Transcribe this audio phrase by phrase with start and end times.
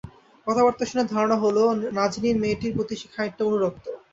[0.47, 1.63] কথাবার্তা শুনে ধারণা হলো,
[1.97, 3.85] নাজনীন মেয়েটির প্রতি সে খানিকটা অনুরক্ত।